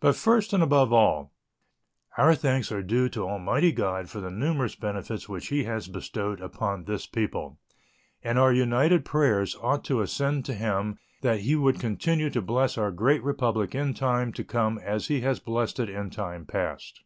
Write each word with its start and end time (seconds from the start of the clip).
But 0.00 0.14
first 0.14 0.52
and 0.52 0.62
above 0.62 0.92
all, 0.92 1.32
our 2.18 2.34
thanks 2.34 2.70
are 2.70 2.82
due 2.82 3.08
to 3.08 3.26
Almighty 3.26 3.72
God 3.72 4.10
for 4.10 4.20
the 4.20 4.30
numerous 4.30 4.74
benefits 4.74 5.26
which 5.26 5.46
He 5.46 5.64
has 5.64 5.88
bestowed 5.88 6.42
upon 6.42 6.84
this 6.84 7.06
people, 7.06 7.58
and 8.22 8.38
our 8.38 8.52
united 8.52 9.06
prayers 9.06 9.56
ought 9.62 9.84
to 9.84 10.02
ascend 10.02 10.44
to 10.44 10.52
Him 10.54 10.98
that 11.22 11.40
He 11.40 11.56
would 11.56 11.80
continue 11.80 12.28
to 12.28 12.42
bless 12.42 12.76
our 12.76 12.90
great 12.90 13.22
Republic 13.24 13.74
in 13.74 13.94
time 13.94 14.34
to 14.34 14.44
come 14.44 14.76
as 14.84 15.06
He 15.08 15.22
has 15.22 15.40
blessed 15.40 15.80
it 15.80 15.88
in 15.88 16.10
time 16.10 16.44
past. 16.44 17.00